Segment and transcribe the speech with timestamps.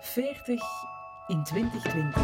[0.00, 0.62] 40
[1.26, 2.22] in 2020.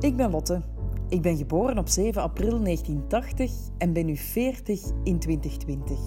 [0.00, 0.60] Ik ben Lotte.
[1.08, 5.98] Ik ben geboren op 7 april 1980 en ben nu 40 in 2020.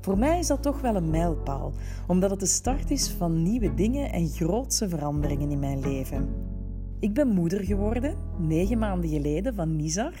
[0.00, 1.72] Voor mij is dat toch wel een mijlpaal,
[2.06, 6.47] omdat het de start is van nieuwe dingen en grootse veranderingen in mijn leven.
[7.00, 10.12] Ik ben moeder geworden, negen maanden geleden, van Nizar.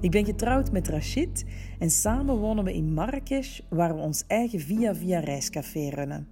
[0.00, 1.44] Ik ben getrouwd met Rachid
[1.78, 6.28] en samen wonen we in Marrakesh, waar we ons eigen Via Via reiscafé runnen.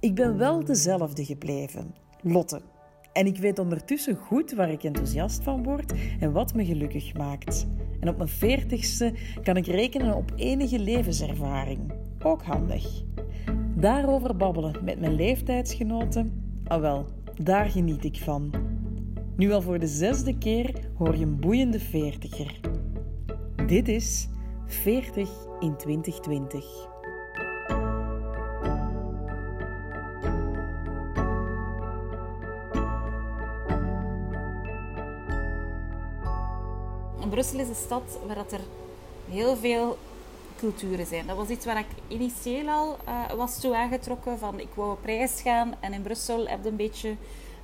[0.00, 2.60] Ik ben wel dezelfde gebleven, Lotte.
[3.12, 7.66] En ik weet ondertussen goed waar ik enthousiast van word en wat me gelukkig maakt.
[8.00, 11.92] En op mijn veertigste kan ik rekenen op enige levenservaring.
[12.22, 13.02] Ook handig.
[13.76, 16.32] Daarover babbelen met mijn leeftijdsgenoten,
[16.66, 17.06] ah wel,
[17.42, 18.73] daar geniet ik van.
[19.36, 22.60] Nu al voor de zesde keer hoor je een boeiende veertiger.
[23.66, 24.28] Dit is
[24.66, 26.64] 40 in 2020.
[37.34, 38.60] Brussel is een stad waar dat er
[39.30, 39.98] heel veel
[40.56, 41.26] culturen zijn.
[41.26, 44.38] Dat was iets waar ik initieel al uh, was toe aangetrokken.
[44.38, 47.16] Van ik wou op reis gaan en in Brussel heb je een beetje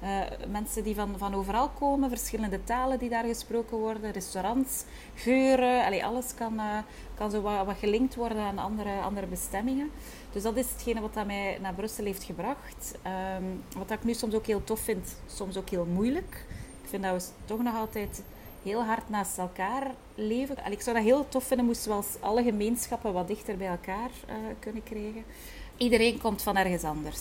[0.02, 0.20] uh,
[0.50, 4.84] mensen die van, van overal komen, verschillende talen die daar gesproken worden, restaurants,
[5.14, 6.78] geuren, allee, alles kan, uh,
[7.14, 9.90] kan zo wat, wat, gelinkt worden aan andere, andere bestemmingen.
[10.32, 12.98] Dus dat is hetgene wat dat mij naar Brussel heeft gebracht.
[13.38, 16.44] Um, wat ik nu soms ook heel tof vind, soms ook heel moeilijk.
[16.82, 18.22] Ik vind dat we toch nog altijd
[18.62, 20.56] heel hard naast elkaar leven.
[20.56, 23.68] Allee, ik zou dat heel tof vinden, moesten we als alle gemeenschappen wat dichter bij
[23.68, 25.24] elkaar uh, kunnen krijgen.
[25.76, 27.20] Iedereen komt van ergens anders.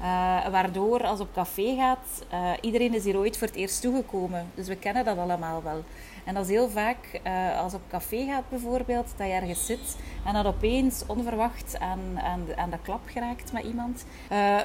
[0.00, 4.50] Uh, waardoor als op café gaat, uh, iedereen is hier ooit voor het eerst toegekomen.
[4.54, 5.84] Dus we kennen dat allemaal wel.
[6.24, 9.96] En dat is heel vaak, uh, als op café gaat bijvoorbeeld, dat je ergens zit
[10.24, 14.04] en dat opeens onverwacht aan, aan, de, aan klap geraakt met iemand.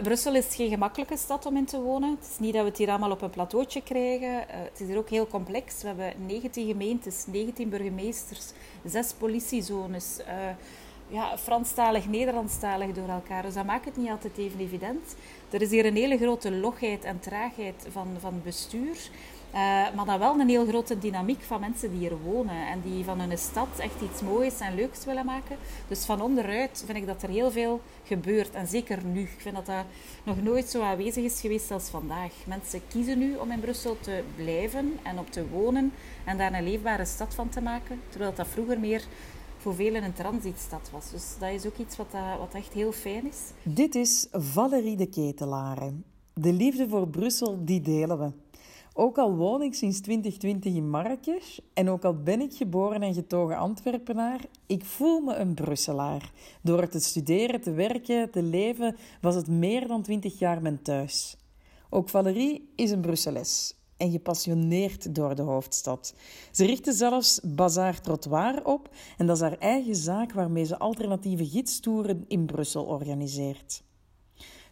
[0.03, 2.09] Brussel is geen gemakkelijke stad om in te wonen.
[2.19, 4.33] Het is niet dat we het hier allemaal op een plateautje krijgen.
[4.47, 5.81] het is hier ook heel complex.
[5.81, 8.51] We hebben 19 gemeentes, 19 burgemeesters,
[8.85, 10.19] 6 politiezones
[11.11, 13.41] ja, Franstalig, Nederlandstalig door elkaar.
[13.41, 15.16] Dus dat maakt het niet altijd even evident.
[15.49, 18.97] Er is hier een hele grote logheid en traagheid van, van bestuur.
[19.53, 19.57] Uh,
[19.95, 22.67] maar dan wel een heel grote dynamiek van mensen die hier wonen.
[22.67, 25.57] En die van hun stad echt iets moois en leuks willen maken.
[25.88, 28.51] Dus van onderuit vind ik dat er heel veel gebeurt.
[28.51, 29.21] En zeker nu.
[29.21, 29.85] Ik vind dat dat
[30.23, 32.31] nog nooit zo aanwezig is geweest als vandaag.
[32.45, 35.94] Mensen kiezen nu om in Brussel te blijven en op te wonen.
[36.23, 38.01] En daar een leefbare stad van te maken.
[38.09, 39.03] Terwijl dat vroeger meer
[39.61, 41.11] voor velen een transitstad was.
[41.11, 43.38] Dus dat is ook iets wat, uh, wat echt heel fijn is.
[43.63, 45.94] Dit is Valerie de Ketelare.
[46.33, 48.31] De liefde voor Brussel, die delen we.
[48.94, 53.13] Ook al woon ik sinds 2020 in Marrakesh en ook al ben ik geboren en
[53.13, 56.31] getogen Antwerpenaar, ik voel me een Brusselaar.
[56.61, 61.38] Door te studeren, te werken, te leven, was het meer dan 20 jaar mijn thuis.
[61.89, 66.13] Ook Valerie is een Brusseles en gepassioneerd door de hoofdstad.
[66.51, 71.45] Ze richtte zelfs Bazaar Trottoir op en dat is haar eigen zaak waarmee ze alternatieve
[71.45, 73.84] gidstoeren in Brussel organiseert.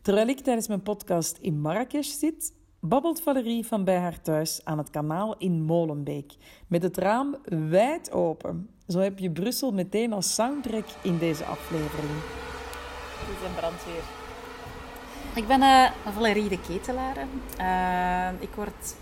[0.01, 4.78] Terwijl ik tijdens mijn podcast in Marrakesh zit, babbelt Valerie van bij haar thuis aan
[4.78, 6.34] het kanaal in Molenbeek,
[6.67, 7.38] met het raam
[7.69, 8.69] wijd open.
[8.88, 12.13] Zo heb je Brussel meteen als soundtrack in deze aflevering.
[13.19, 14.03] Het is een brandweer.
[15.35, 17.17] Ik ben uh, Valerie de Ketelaar.
[17.59, 18.96] Uh, ik word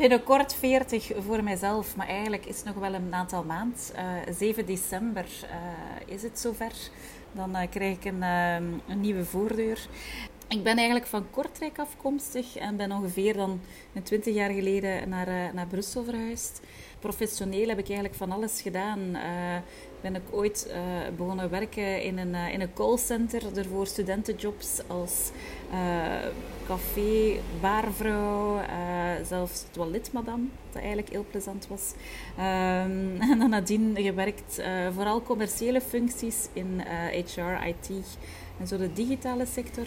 [0.00, 3.78] binnenkort 40 voor mijzelf, maar eigenlijk is het nog wel een aantal maanden.
[3.94, 6.72] Uh, eh, 7 december uh, is het zover.
[7.32, 9.86] Dan uh, krijg ik een, een, nieuwe voordeur.
[10.48, 13.60] Ik ben eigenlijk van Kortrijk afkomstig en ben ongeveer dan
[14.02, 16.60] 20 jaar geleden naar, naar Brussel verhuisd.
[16.98, 19.16] Professioneel heb ik eigenlijk van alles gedaan
[20.00, 20.76] ben ik ooit uh,
[21.16, 25.30] begonnen werken in een, uh, in een callcenter voor studentenjobs als
[25.72, 25.78] uh,
[26.66, 28.60] café, barvrouw,
[29.24, 31.92] zelfs toiletmadam, wat eigenlijk heel plezant was.
[32.38, 34.62] Um, en dan nadien gewerkt
[34.94, 37.90] vooral commerciële functies in HR, IT
[38.60, 39.86] en zo de digitale sector.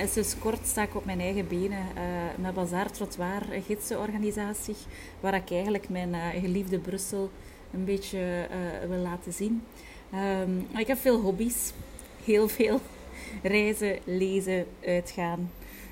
[0.00, 1.86] en sinds kort sta ik op mijn eigen benen
[2.36, 4.76] met Bazaar Trottoir, een gidsenorganisatie,
[5.20, 7.30] waar ik eigenlijk mijn geliefde Brussel
[7.72, 9.62] een beetje uh, wil laten zien.
[10.14, 11.72] Um, ik heb veel hobby's.
[12.24, 12.80] Heel veel
[13.42, 15.50] reizen, lezen, uitgaan,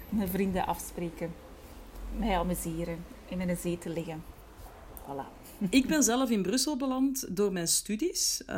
[0.09, 1.35] mijn vrienden afspreken,
[2.19, 4.25] mij amuseren, in zee te liggen.
[5.03, 5.45] Voilà.
[5.71, 8.41] Ik ben zelf in Brussel beland door mijn studies.
[8.41, 8.55] Ik uh,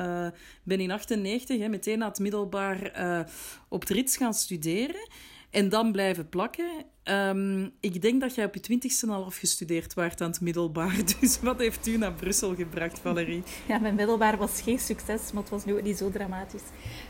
[0.63, 3.21] ben in 1998 meteen na het middelbaar uh,
[3.69, 5.09] op het Rits gaan studeren.
[5.51, 6.85] En dan blijven plakken.
[7.03, 10.97] Ehm, ik denk dat jij op je twintigste al afgestudeerd waart aan het middelbaar.
[11.21, 13.43] Dus wat heeft u naar Brussel gebracht, Valerie?
[13.69, 16.63] Ja, mijn middelbaar was geen succes, maar het was nu ook niet zo dramatisch.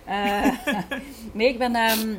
[0.09, 0.51] Uh,
[1.33, 1.75] nee, ik ben...
[1.75, 2.11] Ehm,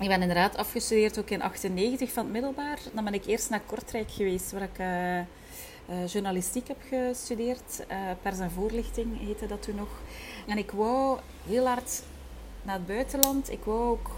[0.00, 2.78] ik ben inderdaad afgestudeerd ook in 98 van het middelbaar.
[2.94, 7.84] Dan ben ik eerst naar Kortrijk geweest, waar ik uh, uh, journalistiek heb gestudeerd.
[7.90, 9.88] Uh, pers en voorlichting heette dat toen nog.
[10.46, 12.02] En ik wou heel hard
[12.62, 13.50] naar het buitenland.
[13.50, 14.10] Ik wou ook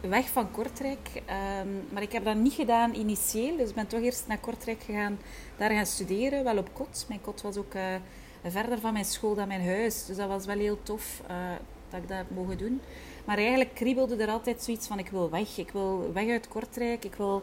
[0.00, 1.08] weg van Kortrijk.
[1.14, 3.56] Um, maar ik heb dat niet gedaan initieel.
[3.56, 5.18] Dus ik ben toch eerst naar Kortrijk gegaan,
[5.56, 6.44] daar gaan studeren.
[6.44, 7.04] Wel op kot.
[7.08, 7.72] Mijn kot was ook
[8.44, 10.06] verder van mijn school dan mijn huis.
[10.06, 11.20] Dus dat was wel heel tof
[11.90, 12.80] dat ik dat heb mogen doen.
[13.24, 15.58] Maar eigenlijk kriebelde er altijd zoiets van: ik wil weg.
[15.58, 17.04] Ik wil weg uit Kortrijk.
[17.04, 17.42] Ik wil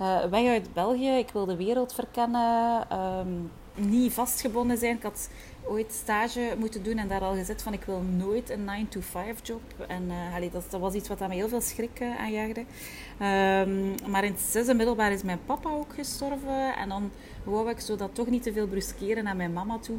[0.00, 1.10] uh, weg uit België.
[1.10, 2.86] Ik wil de wereld verkennen.
[2.98, 4.96] Um, niet vastgebonden zijn.
[4.96, 5.28] Ik had
[5.64, 9.62] ooit stage moeten doen en daar al gezet van: ik wil nooit een 9-to-5 job.
[9.88, 12.60] En allee, dat, was iets wat aan heel veel schrik uh, aanjaagde.
[12.60, 16.76] Um, maar in het zesde middelbaar is mijn papa ook gestorven.
[16.76, 17.10] En dan
[17.44, 19.96] wou ik zo dat toch niet te veel bruskeren naar mijn mama toe.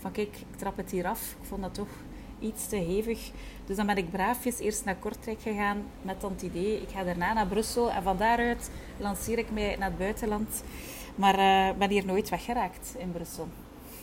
[0.00, 1.36] Van kijk, ik trap het hier af.
[1.40, 1.88] Ik vond dat toch
[2.40, 3.30] iets te hevig.
[3.66, 6.80] Dus dan ben ik braafjes eerst naar Kortrijk gegaan met dat idee.
[6.80, 10.62] Ik ga daarna naar Brussel en van daaruit lanceer ik mij naar het buitenland.
[11.14, 13.48] Maar uh, ben hier nooit weggeraakt in Brussel.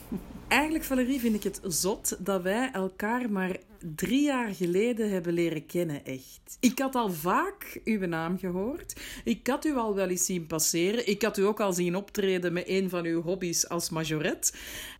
[0.48, 3.57] Eigenlijk, Valerie, vind ik het zot dat wij elkaar maar
[3.95, 6.57] drie jaar geleden hebben leren kennen, echt.
[6.60, 9.01] Ik had al vaak uw naam gehoord.
[9.24, 11.07] Ik had u al wel eens zien passeren.
[11.07, 14.54] Ik had u ook al zien optreden met een van uw hobby's als majoret.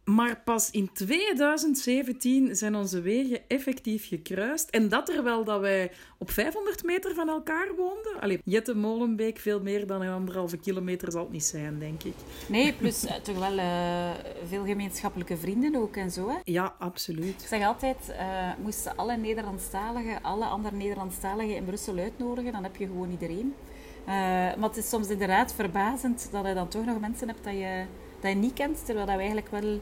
[0.04, 4.70] Maar pas in 2017 zijn onze wegen effectief gekruist.
[4.70, 8.20] En dat terwijl dat wij op 500 meter van elkaar woonden.
[8.20, 12.14] Allee, Jette Molenbeek, veel meer dan een anderhalve kilometer zal het niet zijn, denk ik.
[12.48, 14.12] Nee, plus uh, toch wel uh,
[14.48, 16.30] veel gemeenschappelijke vrienden ook en zo.
[16.30, 16.36] Hè?
[16.44, 17.42] Ja, absoluut.
[17.42, 18.16] Ik zeg altijd, uh,
[18.62, 23.54] moesten alle Nederlandstaligen, alle andere Nederlandstaligen in Brussel uitnodigen, dan heb je gewoon iedereen.
[24.06, 27.86] maar het is soms inderdaad verbazend dat je dan toch nog mensen hebt dat je
[28.24, 29.80] dat je niet kent, terwijl dat we eigenlijk wel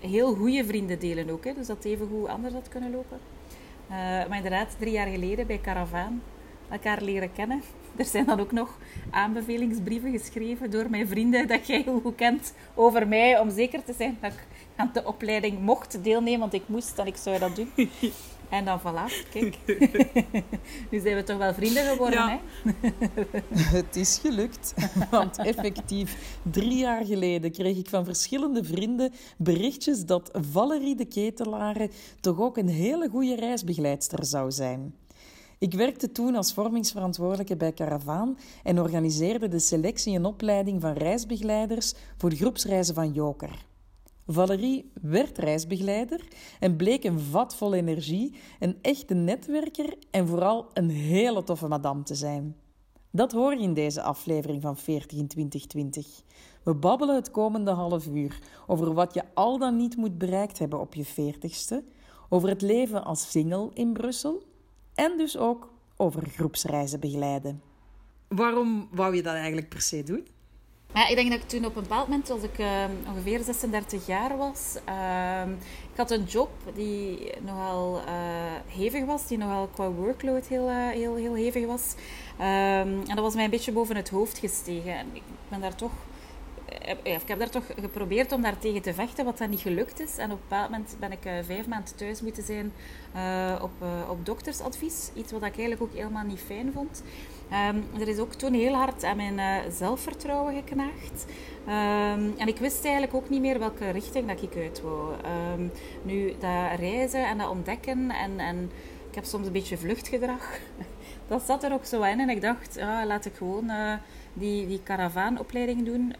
[0.00, 1.44] heel goede vrienden delen ook.
[1.44, 3.18] Hè, dus dat even goed anders had kunnen lopen.
[3.90, 6.22] Uh, maar inderdaad, drie jaar geleden bij Caravaan
[6.68, 7.62] elkaar leren kennen.
[7.96, 8.78] Er zijn dan ook nog
[9.10, 13.92] aanbevelingsbrieven geschreven door mijn vrienden dat jij heel goed kent over mij, om zeker te
[13.92, 14.38] zijn dat ik
[14.76, 17.70] aan de opleiding mocht deelnemen, want ik moest en ik zou dat doen.
[18.48, 19.58] En dan voilà, kijk.
[20.90, 22.40] nu zijn we toch wel vrienden geworden, ja.
[22.62, 22.70] hè?
[23.76, 24.74] Het is gelukt.
[25.10, 31.90] Want effectief, drie jaar geleden kreeg ik van verschillende vrienden berichtjes dat Valerie de Ketelare
[32.20, 34.94] toch ook een hele goede reisbegeleidster zou zijn.
[35.58, 41.94] Ik werkte toen als vormingsverantwoordelijke bij Caravaan en organiseerde de selectie en opleiding van reisbegeleiders
[42.16, 43.64] voor de groepsreizen van Joker.
[44.26, 46.28] Valerie werd reisbegeleider
[46.60, 52.02] en bleek een vat vol energie, een echte netwerker en vooral een hele toffe madame
[52.02, 52.56] te zijn.
[53.10, 56.22] Dat hoor je in deze aflevering van 40 in 2020.
[56.62, 60.80] We babbelen het komende half uur over wat je al dan niet moet bereikt hebben
[60.80, 61.94] op je 40ste,
[62.28, 64.42] over het leven als single in Brussel
[64.94, 67.62] en dus ook over groepsreizen begeleiden.
[68.28, 70.26] Waarom wou je dat eigenlijk per se doen?
[70.94, 74.06] Ja, ik denk dat ik toen op een bepaald moment, als ik uh, ongeveer 36
[74.06, 75.52] jaar was, uh,
[75.92, 78.04] ik had een job die nogal uh,
[78.66, 81.94] hevig was, die nogal qua workload heel, uh, heel, heel hevig was.
[82.38, 84.98] Um, en dat was mij een beetje boven het hoofd gestegen.
[84.98, 85.92] En ik ben daar toch
[87.02, 90.18] ik heb daar toch geprobeerd om daar tegen te vechten, wat dan niet gelukt is.
[90.18, 92.72] En op een bepaald moment ben ik vijf maanden thuis moeten zijn
[93.62, 93.70] op,
[94.08, 95.10] op doktersadvies.
[95.14, 97.02] Iets wat ik eigenlijk ook helemaal niet fijn vond.
[97.52, 101.26] Um, er is ook toen heel hard aan mijn zelfvertrouwen geknaagd.
[101.66, 105.12] Um, en ik wist eigenlijk ook niet meer welke richting dat ik uit wou.
[105.54, 105.72] Um,
[106.02, 108.70] nu, dat reizen en dat ontdekken en, en
[109.08, 110.58] ik heb soms een beetje vluchtgedrag.
[111.28, 113.70] dat zat er ook zo in en ik dacht, ah, laat ik gewoon
[114.32, 116.14] die, die caravaanopleiding doen.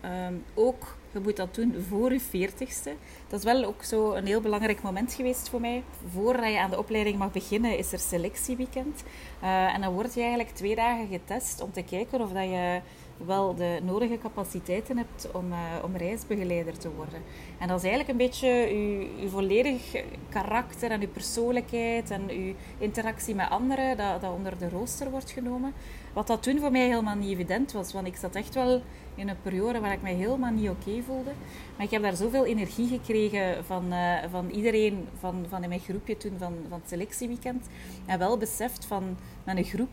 [0.55, 2.95] Ook, je moet dat doen voor je veertigste.
[3.29, 5.83] Dat is wel ook zo een heel belangrijk moment geweest voor mij.
[6.13, 9.03] Voordat je aan de opleiding mag beginnen, is er selectieweekend.
[9.43, 12.81] Uh, en dan word je eigenlijk twee dagen getest om te kijken of dat je
[13.27, 17.23] wel de nodige capaciteiten hebt om, uh, om reisbegeleider te worden.
[17.59, 19.83] En dat is eigenlijk een beetje je, je volledig
[20.29, 25.31] karakter en je persoonlijkheid en je interactie met anderen dat, dat onder de rooster wordt
[25.31, 25.73] genomen.
[26.13, 28.83] Wat dat toen voor mij helemaal niet evident was, want ik zat echt wel
[29.17, 31.31] in een periode waar ik mij helemaal niet oké voelde.
[31.77, 35.81] Maar ik heb daar zoveel energie gekregen van, uh, van iedereen van, van in mijn
[35.81, 37.67] groepje toen van, van het selectieweekend.
[38.07, 39.91] En wel beseft van met een groep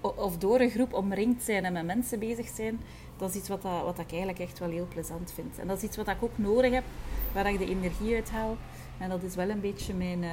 [0.00, 2.80] of door een groep omringd zijn en met mensen bezig zijn,
[3.16, 5.58] dat is iets wat, dat, wat ik eigenlijk echt wel heel plezant vind.
[5.58, 6.84] En dat is iets wat ik ook nodig heb,
[7.32, 8.56] waar ik de energie uit haal.
[8.98, 10.30] En dat is wel een beetje mijn uh,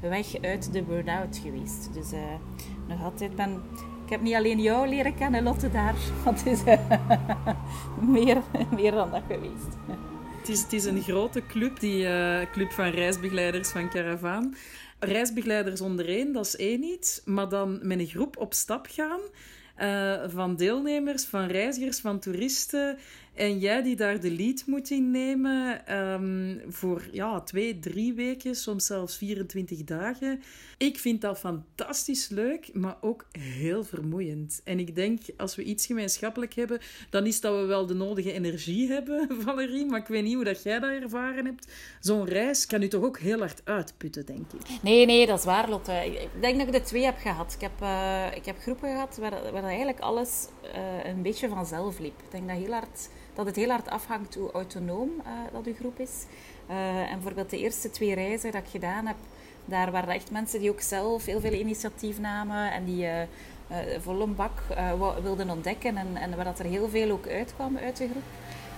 [0.00, 1.94] weg uit de burn-out geweest.
[1.94, 2.20] Dus uh,
[2.88, 3.62] nog altijd ben...
[4.04, 5.94] Ik heb niet alleen jou leren kennen, Lotte, daar.
[6.24, 6.78] Het is uh,
[8.14, 8.42] meer,
[8.74, 9.76] meer dan dat geweest.
[10.38, 12.06] Het is, is een grote club, die
[12.52, 14.54] club van reisbegeleiders van Caravaan.
[14.98, 17.20] Reisbegeleiders ondereen, dat is één iets.
[17.24, 19.20] Maar dan met een groep op stap gaan...
[20.30, 22.98] van deelnemers, van reizigers, van toeristen
[23.34, 28.86] en jij die daar de lead moet innemen um, voor ja, twee, drie weken, soms
[28.86, 30.42] zelfs 24 dagen.
[30.84, 34.60] Ik vind dat fantastisch leuk, maar ook heel vermoeiend.
[34.64, 38.32] En ik denk, als we iets gemeenschappelijk hebben, dan is dat we wel de nodige
[38.32, 39.86] energie hebben, Valerie.
[39.86, 41.72] Maar ik weet niet hoe dat jij dat ervaren hebt.
[42.00, 44.82] Zo'n reis kan u toch ook heel hard uitputten, denk ik.
[44.82, 45.92] Nee, nee, dat is waar, Lotte.
[45.92, 47.52] Ik denk dat ik de twee heb gehad.
[47.52, 51.98] Ik heb, uh, ik heb groepen gehad waar, waar eigenlijk alles uh, een beetje vanzelf
[51.98, 52.22] liep.
[52.24, 55.74] Ik denk dat heel hard dat het heel hard afhangt hoe autonoom uh, dat uw
[55.74, 56.24] groep is.
[56.66, 59.16] En bijvoorbeeld de eerste twee reizen dat ik gedaan heb,
[59.64, 63.12] daar waren echt mensen die ook zelf heel veel initiatief namen en die uh,
[64.00, 64.62] vol een bak
[65.22, 68.22] wilden ontdekken en, en waar dat er heel veel ook uitkwam uit de groep.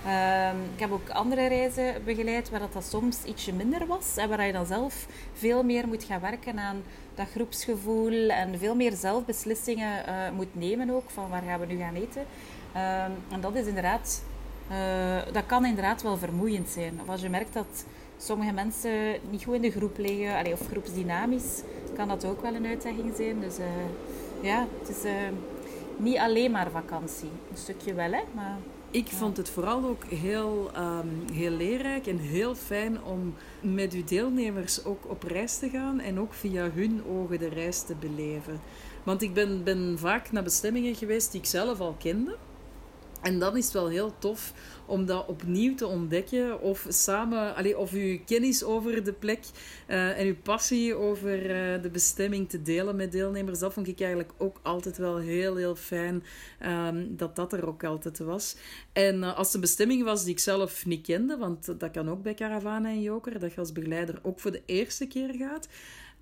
[0.05, 4.29] Ehm, ik heb ook andere reizen begeleid waar dat, dat soms ietsje minder was en
[4.29, 6.83] waar je dan zelf veel meer moet gaan werken aan
[7.15, 10.03] dat groepsgevoel en veel meer zelfbeslissingen
[10.35, 12.25] moet nemen ook van waar gaan we nu gaan eten.
[12.73, 14.23] Ehm, en dat is inderdaad
[15.31, 16.99] dat kan inderdaad wel vermoeiend zijn.
[17.01, 17.85] Of als je merkt dat
[18.17, 21.61] sommige mensen niet goed in de groep liggen, allee, of groepsdynamisch,
[21.95, 23.39] kan dat ook wel een uitdaging zijn.
[23.39, 23.65] Dus uh,
[24.41, 25.11] ja, het is uh,
[25.97, 27.29] niet alleen maar vakantie.
[27.51, 28.21] Een stukje wel, hè.
[28.35, 28.57] Maar,
[28.91, 34.03] ik vond het vooral ook heel, um, heel leerrijk en heel fijn om met uw
[34.03, 38.59] deelnemers ook op reis te gaan en ook via hun ogen de reis te beleven.
[39.03, 42.37] Want ik ben, ben vaak naar bestemmingen geweest die ik zelf al kende.
[43.21, 44.53] En dan is het wel heel tof
[44.85, 46.61] om dat opnieuw te ontdekken.
[46.61, 49.39] Of samen, allez, of uw kennis over de plek
[49.87, 53.59] uh, en uw passie over uh, de bestemming te delen met deelnemers.
[53.59, 56.23] Dat vond ik eigenlijk ook altijd wel heel, heel fijn
[56.65, 58.55] um, dat dat er ook altijd was.
[58.93, 62.21] En uh, als de bestemming was die ik zelf niet kende, want dat kan ook
[62.21, 65.67] bij Caravana en Joker, dat je als begeleider ook voor de eerste keer gaat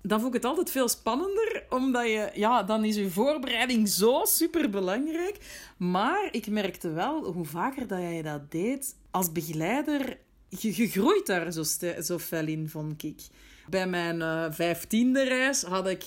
[0.06, 4.20] dan vond ik het altijd veel spannender, omdat je, ja, dan is je voorbereiding zo
[4.24, 5.36] super belangrijk.
[5.76, 11.26] Maar ik merkte wel, hoe vaker dat jij dat deed, als begeleider, je, je groeit
[11.26, 11.62] daar zo,
[12.02, 13.20] zo fel in, vond ik.
[13.68, 16.04] Bij mijn uh, vijftiende reis had ik,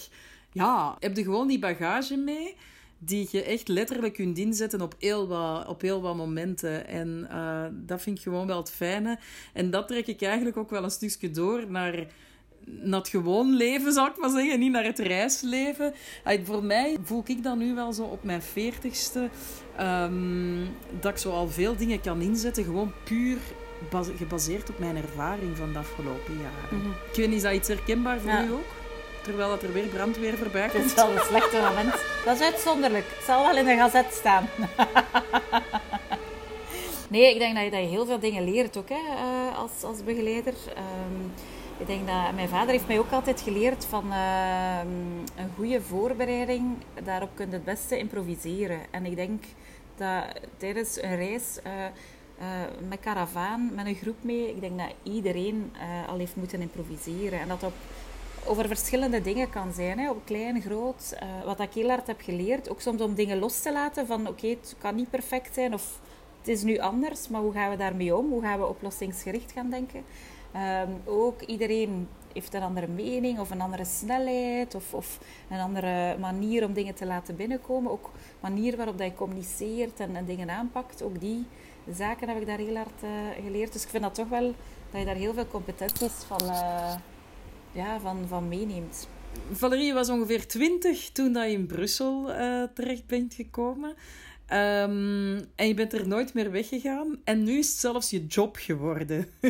[0.52, 2.56] ja, heb je gewoon die bagage mee
[3.00, 6.88] die je echt letterlijk kunt inzetten op heel wat, op heel wat momenten.
[6.88, 9.20] En uh, dat vind ik gewoon wel het fijne.
[9.54, 12.08] En dat trek ik eigenlijk ook wel een stukje door naar
[12.82, 14.60] naar het gewoon leven, zou ik maar zeggen.
[14.60, 15.94] Niet naar het reisleven.
[16.44, 19.30] voor mij voel ik dan nu wel zo op mijn veertigste...
[19.82, 22.64] Um, dat ik zo al veel dingen kan inzetten.
[22.64, 23.38] Gewoon puur
[24.18, 26.78] gebaseerd op mijn ervaring van de afgelopen jaren.
[26.78, 26.94] Mm -hmm.
[27.12, 28.78] Ik weet niet, is dat iets herkenbaar voor u ook?
[29.22, 30.84] Terwijl dat er weer brandweer voorbij komt.
[30.84, 31.96] Het is wel een slechte moment.
[32.26, 33.06] Dat is uitzonderlijk.
[33.16, 34.50] Het zal wel in de gazet staan.
[37.10, 39.84] nee, ik denk dat je, dat je heel veel dingen leert ook hè, uh, als,
[39.84, 40.54] als begeleider.
[40.54, 41.32] Um,
[41.80, 44.80] ik denk dat mijn vader heeft mij ook altijd geleerd van uh,
[45.36, 48.80] een goede voorbereiding, daarop kun je het beste improviseren.
[48.92, 49.44] En ik denk
[49.96, 50.24] dat
[50.58, 51.88] tijdens een reis uh, uh,
[52.88, 55.74] met karavaan, met een groep mee, ik denk dat iedereen
[56.08, 57.40] al heeft moeten improviseren.
[57.40, 57.74] En dat op,
[58.46, 61.18] over verschillende dingen kan zijn, hè, op klein, groot.
[61.46, 64.48] wat ik heel hard heb geleerd, ook soms om dingen los te laten van oké,
[64.48, 66.00] het kan niet perfect zijn of
[66.40, 68.30] het is nu anders, maar hoe gaan we daarmee om?
[68.30, 70.04] Hoe gaan we oplossingsgericht gaan denken?
[70.56, 76.18] Um, ook iedereen heeft een andere mening of een andere snelheid of, of, een andere
[76.18, 77.92] manier om dingen te laten binnenkomen.
[77.92, 81.02] Ook manier waarop dat je communiceert en, en dingen aanpakt.
[81.02, 81.46] Ook die
[81.92, 83.10] zaken heb ik daar heel hard uh,
[83.46, 83.74] geleerd.
[83.74, 84.54] Dus ik vind dat toch wel
[84.92, 86.96] dat je daar heel veel competenties van, uh,
[87.72, 89.08] ja, van, van meeneemt.
[89.52, 93.94] Valerie was ongeveer twintig toen dat je in Brussel uh, terecht bent gekomen.
[94.54, 97.20] Um, en je bent er nooit meer weggegaan.
[97.24, 99.28] En nu is het zelfs je job geworden.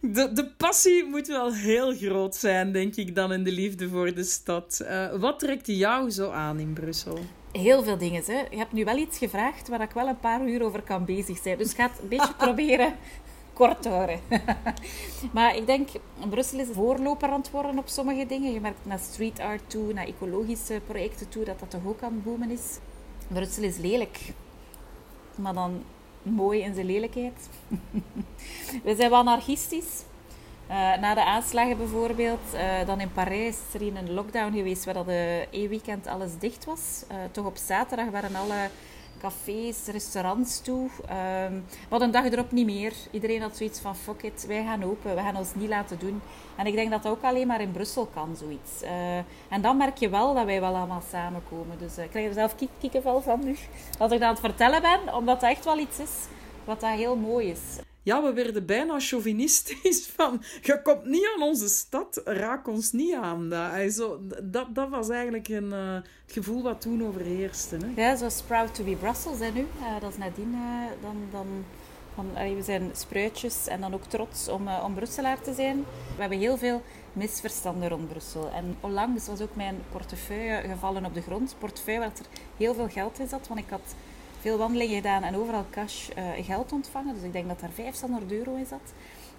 [0.00, 4.14] de, de passie moet wel heel groot zijn, denk ik, dan in de liefde voor
[4.14, 4.80] de stad.
[4.82, 7.18] Uh, wat trekt jou zo aan in Brussel?
[7.52, 8.22] Heel veel dingen.
[8.26, 8.40] Hè.
[8.50, 11.38] Je hebt nu wel iets gevraagd waar ik wel een paar uur over kan bezig
[11.42, 11.58] zijn.
[11.58, 12.94] Dus ik ga het een beetje proberen
[13.52, 14.20] kort te houden.
[15.34, 15.88] maar ik denk,
[16.30, 18.52] Brussel is voorloper aan het worden op sommige dingen.
[18.52, 22.12] Je merkt naar street art toe, naar ecologische projecten toe, dat dat toch ook aan
[22.12, 22.78] het boomen is.
[23.34, 24.18] Brussel is lelijk.
[25.34, 25.82] Maar dan
[26.22, 27.48] mooi in zijn lelijkheid.
[28.84, 30.02] we zijn wel anarchistisch.
[31.00, 32.40] na de aanslagen bijvoorbeeld,
[32.86, 37.04] dan in Parijs is er een lockdown geweest waar dat de e-weekend alles dicht was.
[37.30, 38.70] toch op zaterdag waren alle
[39.24, 40.88] cafés, restaurants toe.
[41.00, 42.92] Um, maar een dag erop niet meer.
[43.10, 46.20] Iedereen had zoiets van, fuck it, wij gaan open, we gaan ons niet laten doen.
[46.56, 48.82] En ik denk dat dat ook alleen maar in Brussel kan, zoiets.
[48.82, 49.16] Uh,
[49.48, 51.78] en dan merk je wel dat wij wel allemaal samenkomen.
[51.78, 53.56] Dus uh, ik krijg er zelf kiek kiekenvel van nu,
[53.98, 56.26] dat ik dat aan het vertellen ben, omdat dat echt wel iets is
[56.64, 61.42] wat dat heel mooi is ja, we werden bijna chauvinistisch van, je komt niet aan
[61.42, 63.48] onze stad, raak ons niet aan.
[63.48, 67.76] Dat, dat, dat was eigenlijk een, uh, het gevoel wat toen overheerste.
[67.76, 68.02] Hè?
[68.02, 69.60] Ja, zoals Proud to be Brussels hè, nu.
[69.60, 71.16] Uh, dat is nadien uh, dan...
[71.30, 71.46] dan
[72.14, 75.76] van, we zijn spruitjes en dan ook trots om, om Brusselaar te zijn.
[76.14, 76.82] We hebben heel veel
[77.12, 78.50] misverstanden rond Brussel.
[78.50, 81.54] En onlangs was ook mijn portefeuille gevallen op de grond.
[81.58, 83.94] Portefeuille waar er heel veel geld in zat, want ik had
[84.44, 87.14] veel wandelingen gedaan en overal cash uh, geld ontvangen.
[87.14, 88.92] Dus ik denk dat daar 500 euro in zat.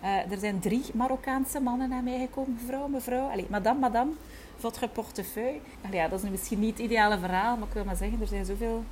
[0.03, 2.57] Uh, er zijn drie Marokkaanse mannen naar mij gekomen.
[2.61, 3.29] Mevrouw, mevrouw.
[3.29, 4.11] Allez, madame, madame.
[4.57, 5.59] Votre portefeuille.
[5.81, 8.27] Allee, ja, dat is misschien niet het ideale verhaal, maar ik wil maar zeggen, er
[8.27, 8.83] zijn zoveel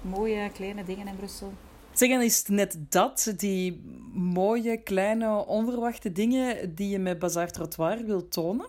[0.00, 1.52] mooie kleine dingen in Brussel.
[1.92, 7.50] Zeg, en is het net dat, die mooie, kleine, onverwachte dingen die je met Bazaar
[7.50, 8.66] Trottoir wilt tonen?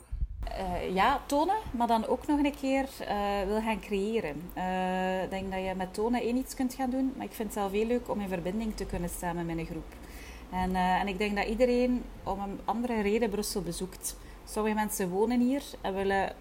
[0.48, 4.51] Uh, ja, tonen, maar dan ook nog een keer uh, wil gaan creëren.
[4.57, 7.50] Uh, ik denk dat je met tonen één iets kunt gaan doen, maar ik vind
[7.50, 9.93] het zelf heel leuk om in verbinding te kunnen staan met een groep.
[10.51, 14.15] En, en ik denk dat iedereen om een andere reden Brussel bezoekt.
[14.45, 16.33] Sommige mensen wonen hier en willen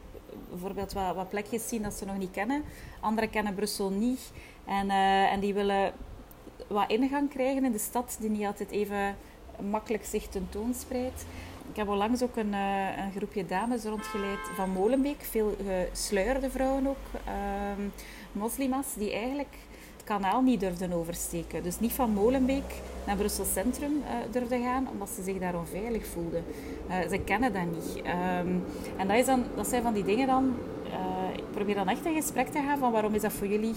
[0.51, 2.65] bijvoorbeeld wat, wat plekjes zien dat ze nog niet kennen.
[3.01, 4.33] Anderen kennen Brussel niet
[4.65, 4.91] en,
[5.31, 5.93] en die willen
[6.67, 9.17] wat ingang krijgen in de stad die niet altijd even
[9.71, 11.25] makkelijk zich tentoonspreidt.
[11.71, 15.21] Ik heb onlangs ook een, uh, een groepje dames rondgeleid van Molenbeek.
[15.21, 15.57] Veel
[15.93, 16.97] gesluierde vrouwen ook.
[17.27, 17.85] Uh,
[18.33, 19.55] moslima's die eigenlijk
[19.97, 21.63] het kanaal niet durfden oversteken.
[21.63, 22.73] Dus niet van Molenbeek
[23.07, 26.45] naar Brussel Centrum uh, durfden gaan, omdat ze zich daar onveilig voelden.
[26.89, 27.97] Uh, ze kennen dat niet.
[27.97, 28.65] Um,
[28.97, 30.55] en dat, is dan, dat zijn van die dingen dan...
[31.37, 33.75] ik probeer dan echt in gesprek te gaan van waarom is dat voor jullie...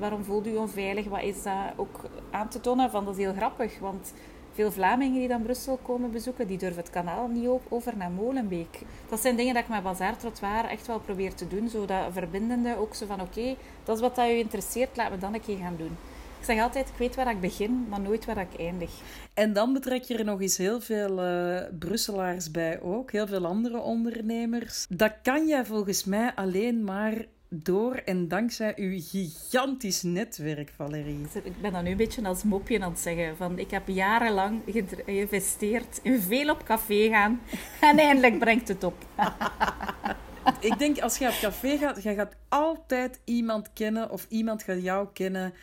[0.00, 1.06] waarom voelt u onveilig?
[1.06, 2.90] Wat is dat ook aan te tonen?
[2.90, 4.12] Van, dat is heel grappig, want
[4.54, 8.80] veel Vlamingen die dan Brussel komen bezoeken, die durven het kanaal niet over naar Molenbeek.
[9.08, 11.68] Dat zijn dingen dat ik met Bazaar Trottoir echt wel probeer te doen.
[11.68, 15.20] Zo dat verbindende, ook zo van oké, dat is wat dat je interesseert, laten we
[15.20, 15.96] dan een keer gaan doen.
[16.38, 18.90] Ik zeg altijd, ik weet waar ik begin, maar nooit waar ik eindig.
[19.34, 23.46] En dan betrek je er nog eens heel veel uh, Brusselaars bij ook, heel veel
[23.46, 24.86] andere ondernemers.
[24.88, 27.24] Dat kan jij volgens mij alleen maar
[27.62, 31.26] door en dankzij uw gigantisch netwerk, Valerie.
[31.42, 33.36] Ik ben dan nu een beetje als mopje aan het zeggen.
[33.36, 34.62] Van, ik heb jarenlang
[35.04, 37.40] geïnvesteerd in veel op café gaan
[37.80, 39.04] en eindelijk brengt het op.
[40.60, 44.82] ik denk, als je op café gaat, je gaat altijd iemand kennen of iemand gaat
[44.82, 45.54] jou kennen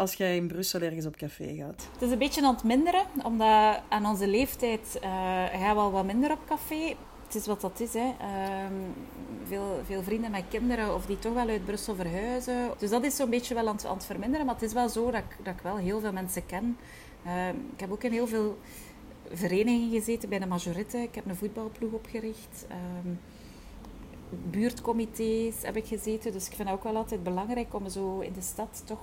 [0.00, 1.88] als jij in Brussel ergens op café gaat?
[1.92, 5.10] Het is een beetje aan het minderen, omdat aan onze leeftijd uh,
[5.44, 6.96] gaan we al wat minder op café
[7.32, 7.92] het is wat dat is.
[7.92, 8.14] Hè.
[8.18, 8.74] Ehm,
[9.46, 12.70] veel, veel vrienden met kinderen of die toch wel uit Brussel verhuizen.
[12.78, 14.46] Dus dat is zo'n beetje wel aan het, aan het, verminderen.
[14.46, 16.76] Maar het is wel zo dat ik, dat ik wel heel veel mensen ken.
[17.24, 18.58] Ehm, ik heb ook in heel veel
[19.32, 20.98] verenigingen gezeten bij de majorite.
[20.98, 22.66] Ik heb een voetbalploeg opgericht.
[23.04, 23.20] Um,
[24.50, 26.32] buurtcomité's heb ik gezeten.
[26.32, 29.02] Dus ik vind het ook wel altijd belangrijk om zo in de stad toch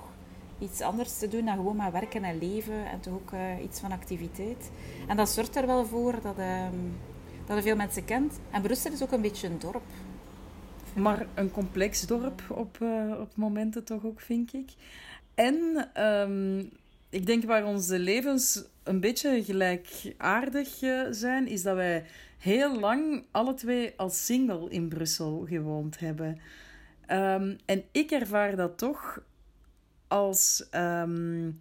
[0.58, 2.86] iets anders te doen dan gewoon maar werken en leven.
[2.86, 4.70] En toch ook uh, iets van activiteit.
[5.06, 6.36] En dat zorgt er wel voor dat
[7.48, 8.40] dat er veel mensen kent.
[8.50, 9.82] En Brussel is ook een beetje een dorp.
[10.94, 14.70] Maar een complex dorp op, uh, op momenten toch ook, vind ik.
[15.34, 16.70] En um,
[17.10, 22.04] ik denk waar onze levens een beetje gelijkaardig uh, zijn, is dat wij
[22.38, 26.40] heel lang alle twee als single in Brussel gewoond hebben.
[27.10, 29.22] Um, en ik ervaar dat toch
[30.08, 31.58] als um,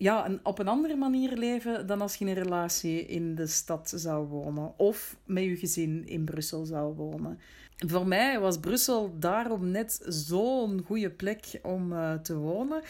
[0.00, 3.46] ja, een, op een andere manier leven dan als je in een relatie in de
[3.46, 4.72] stad zou wonen.
[4.76, 7.38] Of met je gezin in Brussel zou wonen.
[7.76, 12.82] Voor mij was Brussel daarom net zo'n goede plek om uh, te wonen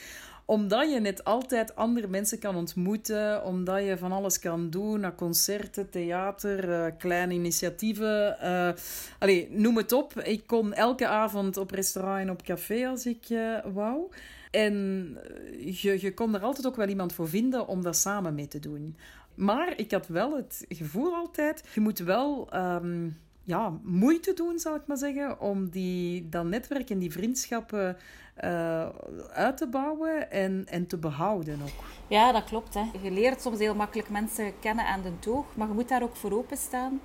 [0.44, 5.14] omdat je net altijd andere mensen kan ontmoeten, omdat je van alles kan doen, naar
[5.14, 8.36] concerten, theater, uh, kleine initiatieven.
[8.42, 8.70] Uh,
[9.18, 10.20] allee, noem het op.
[10.20, 13.26] Ik kon elke avond op restaurant en op café als ik
[13.72, 14.10] wou.
[14.50, 18.34] En eh, je, je kon er altijd ook wel iemand voor vinden om dat samen
[18.34, 18.96] mee te doen.
[19.34, 24.74] Maar ik had wel het gevoel altijd, je moet wel um, ja, moeite doen, zal
[24.74, 27.96] ik maar zeggen, om die, dat netwerk en die vriendschappen
[28.44, 28.88] uh,
[29.32, 31.84] uit te bouwen en, en te behouden ook.
[32.06, 32.74] Ja, dat klopt.
[32.74, 32.84] Hè.
[33.02, 36.16] Je leert soms heel makkelijk mensen kennen aan de toog, maar je moet daar ook
[36.16, 37.00] voor openstaan.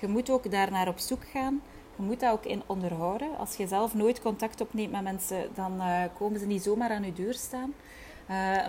[0.00, 1.60] Je moet ook daar naar op zoek gaan
[2.00, 3.38] je moet dat ook in onderhouden.
[3.38, 7.04] Als je zelf nooit contact opneemt met mensen, dan uh, komen ze niet zomaar aan
[7.04, 7.74] je deur staan.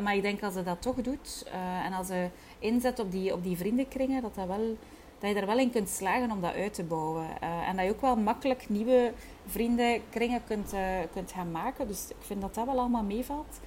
[0.04, 1.46] maar ik denk als ze dat toch doet
[1.84, 4.78] en als ze inzet op die, op die vriendenkringen, dat, dat, wel,
[5.20, 7.26] dat je er wel in kunt slagen om dat uit te bouwen.
[7.42, 9.14] en dat je ook wel makkelijk nieuwe
[9.46, 10.74] vriendenkringen kunt,
[11.14, 11.88] kunt gaan maken.
[11.88, 13.60] Dus ik vind dat dat wel allemaal meevalt.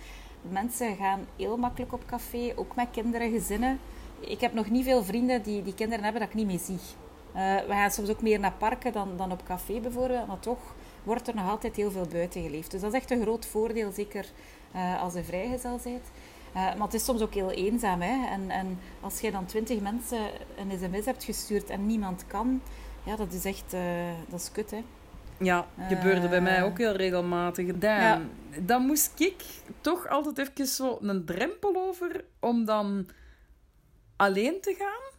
[0.42, 3.78] Mensen gaan heel makkelijk op café, ook met kinderen, gezinnen.
[4.20, 7.03] Ik heb nog niet veel vrienden die, die kinderen hebben dat ik niet meer zie.
[7.34, 10.74] Uh, we gaan soms ook meer naar parken dan, dan op café bijvoorbeeld, maar toch
[11.02, 12.70] wordt er nog altijd heel veel buiten geleefd.
[12.70, 14.26] Dus dat is echt een groot voordeel, zeker
[14.74, 16.04] uh, als je vrijgezel bent.
[16.48, 18.00] Uh, maar het is soms ook heel eenzaam.
[18.00, 18.26] Hè?
[18.26, 20.18] En, en als je dan twintig mensen
[20.56, 22.62] een sms hebt gestuurd en niemand kan,
[23.04, 23.76] ja, dat is echt
[24.28, 24.70] dat is kut.
[24.70, 24.84] Hè?
[25.38, 27.66] Ja, gebeurde bij mij ook heel regelmatig.
[27.78, 28.20] Dan, ja.
[28.60, 29.44] dan moest ik
[29.80, 33.08] toch altijd even zo een drempel over om dan
[34.16, 35.13] alleen te gaan.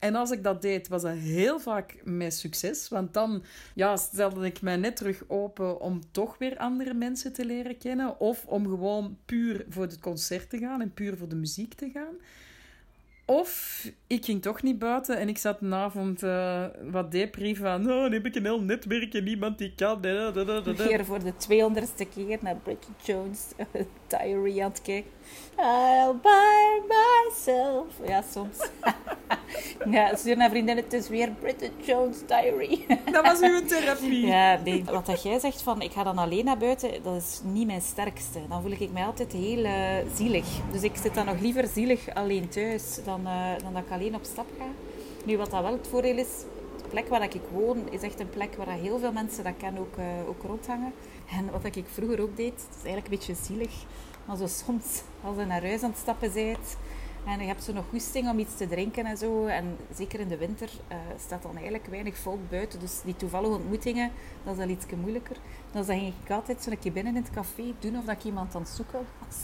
[0.00, 2.88] En als ik dat deed, was dat heel vaak met succes.
[2.88, 3.42] Want dan
[3.74, 8.20] ja, stelde ik mij net terug open om toch weer andere mensen te leren kennen.
[8.20, 11.90] Of om gewoon puur voor het concert te gaan en puur voor de muziek te
[11.92, 12.14] gaan.
[13.24, 17.80] Of ik ging toch niet buiten en ik zat een avond uh, wat depri van...
[17.80, 20.00] Oh, dan heb ik een heel netwerk en niemand die kan.
[20.88, 23.52] Hier voor de 200ste keer naar Bridget Jones'
[24.08, 24.72] diary aan.
[25.58, 27.86] I'll by myself.
[28.06, 28.58] Ja, soms.
[29.96, 32.86] ja, stuur naar vriendinnen, het is weer Bridget Jones' diary.
[33.12, 34.26] dat was uw therapie.
[34.34, 34.84] ja, nee.
[34.84, 37.80] Wat dat jij zegt van, ik ga dan alleen naar buiten, dat is niet mijn
[37.80, 38.40] sterkste.
[38.48, 39.72] Dan voel ik mij altijd heel uh,
[40.14, 40.46] zielig.
[40.72, 44.14] Dus ik zit dan nog liever zielig alleen thuis dan, uh, dan dat ik alleen
[44.14, 44.66] op stap ga.
[45.24, 46.44] Nu, wat dat wel het voordeel is,
[46.82, 49.80] de plek waar ik woon is echt een plek waar heel veel mensen dat kennen
[49.80, 50.92] ook, uh, ook rondhangen.
[51.30, 53.72] En wat ik vroeger ook deed, het is eigenlijk een beetje zielig,
[54.24, 56.76] maar zo soms als je naar huis aan het stappen bent
[57.24, 59.46] en je hebt zo nog goesting om iets te drinken en zo.
[59.46, 62.80] En zeker in de winter uh, staat dan eigenlijk weinig volk buiten.
[62.80, 64.12] Dus die toevallige ontmoetingen,
[64.44, 65.36] dat is al iets moeilijker.
[65.72, 68.54] Dan ging ik altijd zo'n keer binnen in het café doen of dat ik iemand
[68.54, 69.36] aan het zoeken was.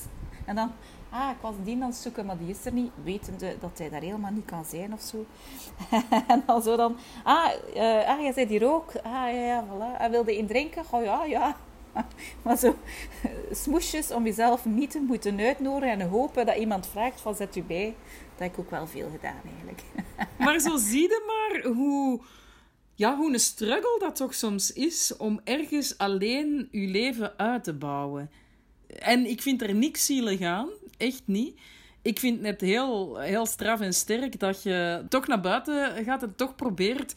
[0.44, 0.72] En dan,
[1.10, 2.90] ah, ik was die aan het zoeken, maar die is er niet.
[3.04, 5.26] Wetende dat hij daar helemaal niet kan zijn of zo.
[6.28, 8.96] en dan zo dan, ah, uh, ah jij bent hier ook.
[8.96, 10.00] Ah, ja, ja, voilà.
[10.00, 10.84] En wilde je drinken?
[10.90, 11.56] Oh ja, ja.
[12.42, 12.76] maar zo
[13.50, 17.62] smoesjes om jezelf niet te moeten uitnodigen en hopen dat iemand vraagt van zet u
[17.62, 17.94] bij.
[18.30, 19.82] Dat heb ik ook wel veel gedaan eigenlijk.
[20.44, 22.20] maar zo zie je maar hoe,
[22.94, 27.74] ja, hoe een struggle dat toch soms is om ergens alleen je leven uit te
[27.74, 28.30] bouwen.
[28.86, 31.60] En ik vind er niks zielig aan, echt niet.
[32.02, 36.34] Ik vind het heel, heel straf en sterk dat je toch naar buiten gaat en
[36.36, 37.14] toch probeert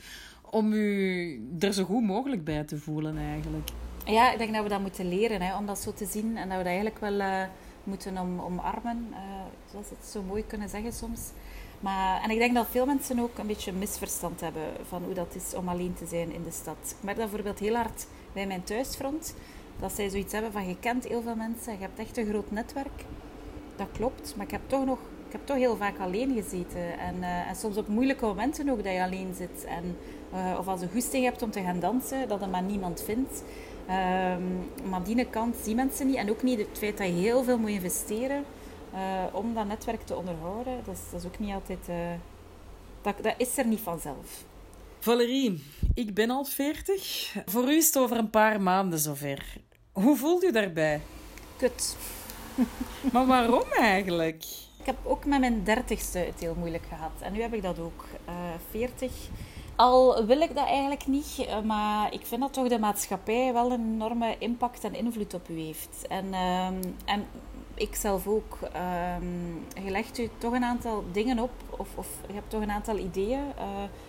[0.51, 3.69] om je er zo goed mogelijk bij te voelen eigenlijk.
[4.09, 6.37] Ja, ik denk dat we dat moeten leren, hè, om dat zo te zien.
[6.37, 7.43] En dat we dat eigenlijk wel uh,
[7.83, 9.17] moeten om, omarmen, uh,
[9.71, 11.19] zoals het zo mooi kunnen zeggen soms.
[11.79, 15.35] Maar, en ik denk dat veel mensen ook een beetje misverstand hebben van hoe dat
[15.35, 16.77] is om alleen te zijn in de stad.
[16.97, 19.35] Ik merk dat bijvoorbeeld heel hard bij mijn thuisfront.
[19.79, 22.51] Dat zij zoiets hebben van je kent heel veel mensen, je hebt echt een groot
[22.51, 23.05] netwerk.
[23.75, 26.99] Dat klopt, maar ik heb toch nog ik heb toch heel vaak alleen gezeten.
[26.99, 29.65] En, uh, en soms op moeilijke momenten ook dat je alleen zit.
[29.65, 29.97] En,
[30.57, 33.43] of als je goesting hebt om te gaan dansen, dat er maar niemand vindt.
[33.89, 36.15] Um, maar die kant zien mensen niet.
[36.15, 38.43] En ook niet het feit dat je heel veel moet investeren
[38.93, 38.99] uh,
[39.31, 40.81] om dat netwerk te onderhouden.
[40.85, 41.79] Dat is, dat is ook niet altijd...
[41.89, 41.95] Uh,
[43.01, 44.43] dat, dat is er niet vanzelf.
[44.99, 47.35] Valerie, ik ben al 40.
[47.45, 49.57] Voor u is het over een paar maanden zover.
[49.91, 51.01] Hoe voelt u daarbij?
[51.57, 51.97] Kut.
[53.13, 54.43] maar waarom eigenlijk?
[54.79, 57.11] Ik heb ook met mijn dertigste het heel moeilijk gehad.
[57.21, 58.05] En nu heb ik dat ook.
[58.27, 58.33] Uh,
[58.69, 59.11] 40
[59.79, 63.71] al wil ik dat eigenlijk niet, eh, maar ik vind dat toch de maatschappij wel
[63.71, 66.05] een enorme impact en invloed op u heeft.
[66.07, 66.65] En, uh,
[67.05, 67.27] en
[67.73, 68.57] ik zelf ook.
[68.75, 72.71] Uh, je legt u toch een aantal dingen op, of, of je hebt toch een
[72.71, 73.65] aantal ideeën uh,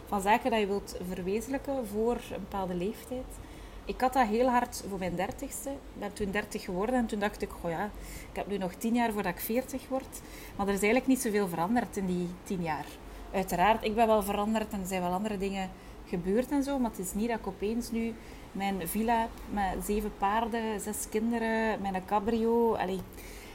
[0.07, 3.39] van zaken dat je wilt verwezenlijken voor een bepaalde leeftijd.
[3.85, 5.71] Ik had dat heel hard voor mijn dertigste.
[5.71, 7.85] Ik ben toen dertig geworden en toen dacht ik, oh ja,
[8.31, 10.21] ik heb nu nog tien jaar voordat ik veertig word.
[10.57, 12.87] Maar er is eigenlijk niet zoveel veranderd in die tien jaar
[13.33, 15.71] uiteraard, ik ben wel veranderd en er zijn wel andere dingen
[16.07, 16.79] gebeurd en zo.
[16.79, 18.15] Maar het is niet dat ik opeens nu
[18.53, 22.77] mijn villa heb met zeven paarden, zes kinderen, mijn cabrio.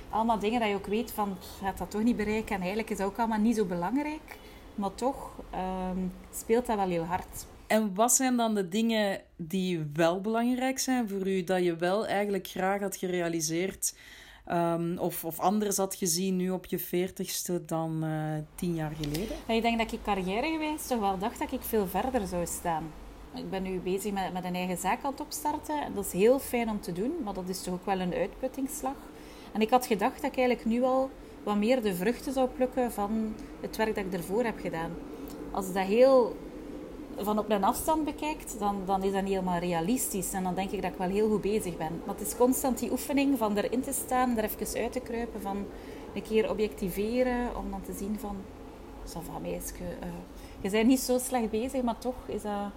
[0.10, 2.56] Allemaal dingen dat je ook weet van, gaat dat toch niet bereiken.
[2.56, 4.38] En eigenlijk is dat ook allemaal niet zo belangrijk.
[4.76, 6.00] Maar toch ehm,
[6.32, 7.46] speelt dat wel heel hard.
[7.68, 12.08] En wat zijn dan de dingen die wel belangrijk zijn voor u, dat je wel
[12.08, 13.94] eigenlijk graag had gerealiseerd
[14.52, 18.12] Um, of, of anders had gezien nu op je veertigste dan uh,
[18.56, 19.38] tien jaar geleden?
[19.48, 22.92] ik denk dat ik carrièregewijs toch wel dacht dat ik veel verder zou staan.
[23.36, 25.82] Ik ben nu bezig met, met een eigen zaak aan het opstarten.
[25.82, 28.14] En dat is heel fijn om te doen, maar dat is toch ook wel een
[28.14, 28.96] uitputtingsslag.
[29.52, 31.10] En ik had gedacht dat ik eigenlijk nu al
[31.44, 34.92] wat meer de vruchten zou plukken van het werk dat ik ervoor heb gedaan.
[35.52, 36.36] Als dat heel
[37.18, 40.34] van op een afstand bekijkt, dan, dan is dat niet helemaal realistisch.
[40.34, 42.02] En dan denk ik dat ik wel heel goed bezig ben.
[42.06, 45.42] Maar het is constant die oefening van erin te staan, er even uit te kruipen,
[45.42, 45.66] van
[46.14, 48.36] een keer objectiveren, om dan te zien van...
[49.08, 50.08] Zo van, meisje, uh,
[50.62, 52.72] je bent niet zo slecht bezig, maar toch is dat,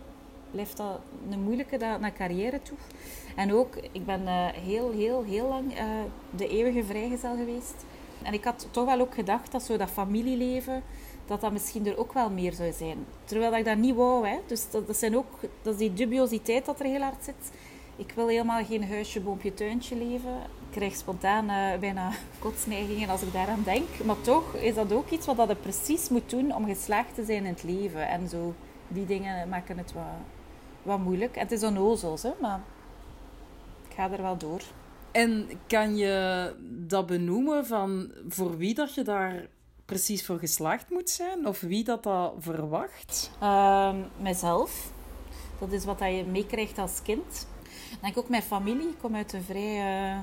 [0.50, 0.98] blijft dat
[1.30, 2.76] een moeilijke naar carrière toe.
[3.36, 5.84] En ook, ik ben uh, heel, heel, heel lang uh,
[6.30, 7.84] de eeuwige vrijgezel geweest.
[8.22, 10.82] En ik had toch wel ook gedacht dat zo dat familieleven
[11.28, 13.06] dat dat misschien er ook wel meer zou zijn.
[13.24, 14.28] Terwijl ik dat niet wou.
[14.28, 14.38] Hè.
[14.46, 15.26] Dus dat, zijn ook,
[15.62, 17.52] dat is die dubiositeit dat er heel hard zit.
[17.96, 20.34] Ik wil helemaal geen huisje, boompje, tuintje leven.
[20.36, 24.04] Ik krijg spontaan uh, bijna kotsneigingen als ik daaraan denk.
[24.04, 27.44] Maar toch is dat ook iets wat dat precies moet doen om geslaagd te zijn
[27.44, 28.08] in het leven.
[28.08, 28.54] En zo,
[28.88, 30.04] die dingen maken het wat,
[30.82, 31.36] wat moeilijk.
[31.36, 32.60] En het is onnozels, hè, maar
[33.88, 34.60] ik ga er wel door.
[35.10, 39.48] En kan je dat benoemen van voor wie dat je daar
[39.88, 41.46] precies voor geslaagd moet zijn?
[41.46, 43.30] Of wie dat, dat verwacht?
[43.42, 44.90] Uh, mijzelf.
[45.58, 47.46] Dat is wat je meekrijgt als kind.
[48.02, 48.88] Ik ook mijn familie.
[48.88, 50.18] Ik kom uit een vrij uh,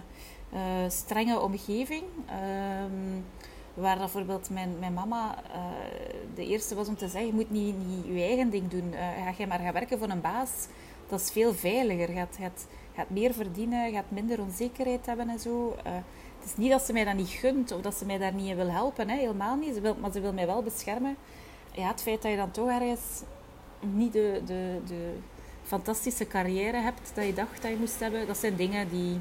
[0.53, 2.03] uh, strenge omgeving.
[2.25, 2.33] Uh,
[3.73, 5.61] waar bijvoorbeeld mijn, mijn mama uh,
[6.35, 8.93] de eerste was om te zeggen: je moet niet, niet je eigen ding doen.
[9.25, 10.67] ga je maar gaan werken voor een baas.
[11.07, 12.09] Dat is veel veiliger.
[12.09, 15.75] Je gaat, gaat, gaat meer verdienen, gaat minder onzekerheid hebben en zo.
[16.39, 18.49] Het is niet dat ze mij dat niet gunt of dat ze mij daar niet
[18.49, 19.09] in wil helpen.
[19.09, 19.17] Hè.
[19.17, 19.73] Helemaal niet.
[19.75, 21.15] Ze wil, maar ze wil mij wel beschermen.
[21.71, 23.21] Ja, het feit dat je dan toch ergens
[23.79, 25.13] niet de, de, de
[25.63, 29.19] fantastische carrière hebt dat je dacht dat je moest hebben, dat zijn dingen die,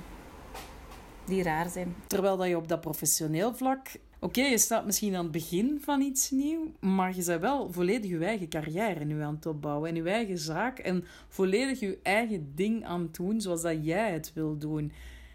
[1.24, 1.96] die raar zijn.
[2.06, 3.88] Terwijl dat je op dat professioneel vlak...
[4.24, 8.10] Oké, je staat misschien aan het begin van iets nieuws, maar je bent wel volledig
[8.10, 12.52] je eigen carrière nu aan het opbouwen en je eigen zaak en volledig je eigen
[12.54, 14.92] ding aan het doen zoals dat jij het wil doen.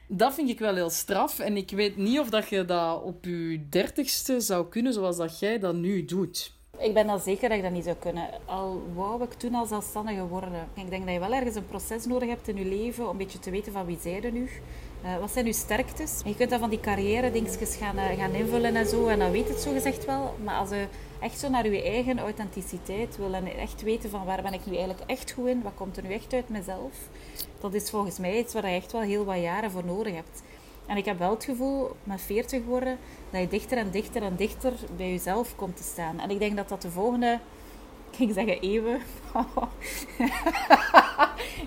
[0.08, 1.40] Dat vind ik wel heel straf.
[1.40, 5.40] En ik weet niet of dat je dat op je dertigste zou kunnen zoals dat
[5.40, 6.58] jij dat nu doet.
[6.80, 8.30] Ik ben al zeker dat ik dat niet zou kunnen.
[8.46, 10.68] Al wou ik toen al zelfstandige worden.
[10.74, 13.18] Ik denk dat je wel ergens een proces nodig hebt in je leven om een
[13.18, 14.50] beetje te weten van wie zij er nu.
[15.04, 16.22] Uh, wat zijn uw sterktes?
[16.26, 19.08] je kunt dan van die carrière dingetjes gaan, uh, gaan invullen en zo.
[19.08, 20.36] En dan weet het zo gezegd wel.
[20.44, 20.88] Maar als je
[21.20, 24.76] echt zo naar je eigen authenticiteit wil en echt weten van waar ben ik nu
[24.76, 26.94] eigenlijk echt goed in, wat komt er nu echt uit mezelf,
[27.60, 30.44] dat is volgens mij iets waar je echt wel heel wat jaren voor nodig hebt.
[30.86, 32.98] En ik heb wel het gevoel, met 40 worden,
[33.30, 36.20] dat je dichter en dichter en dichter bij jezelf komt te staan.
[36.20, 37.34] En ik denk dat dat de volgende,
[38.12, 39.02] ik ging zeggen eeuwen,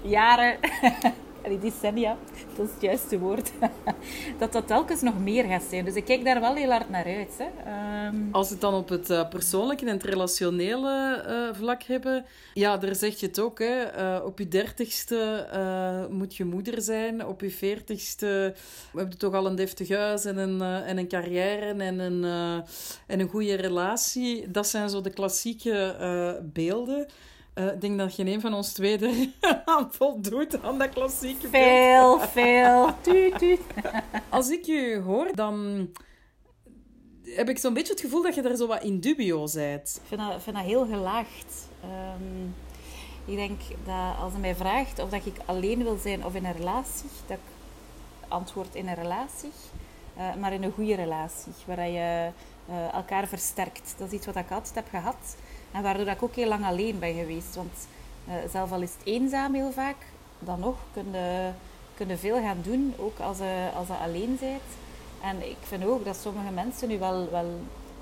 [0.03, 0.59] jaren
[1.48, 2.16] die decennia,
[2.57, 3.52] dat is het juiste woord,
[4.38, 5.85] dat dat telkens nog meer gaat zijn.
[5.85, 7.38] Dus ik kijk daar wel heel hard naar uit.
[7.38, 7.70] Hè.
[7.70, 12.24] Ehm, Als we het dan op het uh, persoonlijke en het relationele uh, vlak hebben,
[12.55, 13.59] ja, daar zeg je het ook.
[13.59, 13.96] Hè.
[13.98, 15.46] Uh, op je dertigste
[16.11, 17.26] moet je moeder zijn.
[17.26, 18.55] Op je veertigste
[18.96, 22.24] heb je toch al een deftig huis en een, en een carrière en een,
[23.07, 24.50] en een goede relatie.
[24.50, 25.96] Dat zijn zo de klassieke
[26.52, 27.07] beelden.
[27.54, 29.28] Uh, ik denk dat geen een van ons twee er
[29.64, 32.90] aan voldoet aan dat klassieke Veel, veel.
[33.00, 33.60] Tuut, tuut.
[34.28, 35.88] Als ik je hoor, dan
[37.24, 40.00] heb ik zo'n beetje het gevoel dat je er zo wat in dubio bent.
[40.02, 41.68] Ik vind dat, vind dat heel gelaagd.
[41.84, 42.54] Um,
[43.24, 46.44] ik denk dat als hij mij vraagt of dat ik alleen wil zijn of in
[46.44, 47.52] een relatie, dat ik
[48.28, 49.52] antwoord in een relatie,
[50.18, 52.30] uh, maar in een goede relatie, waar je
[52.68, 53.94] uh, elkaar versterkt.
[53.98, 55.36] Dat is iets wat ik altijd heb gehad.
[55.72, 57.54] En waardoor ik ook heel lang alleen ben geweest.
[57.54, 57.88] Want
[58.28, 59.96] uh, zelf al is het eenzaam heel vaak,
[60.38, 61.54] dan nog kunnen
[61.94, 64.70] kunnen veel gaan doen, ook als je, als je alleen bent.
[65.22, 67.50] En ik vind ook dat sommige mensen nu wel, wel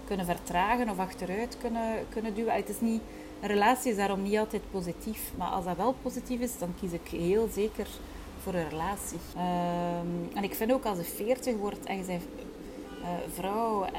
[0.05, 2.55] kunnen vertragen of achteruit kunnen, kunnen duwen.
[2.55, 3.01] Het is niet,
[3.41, 5.33] een relatie is daarom niet altijd positief.
[5.37, 7.87] Maar als dat wel positief is, dan kies ik heel zeker
[8.43, 9.19] voor een relatie.
[9.37, 12.23] Um, en ik vind ook als je 40 wordt en je bent
[13.01, 13.91] uh, vrouw, uh,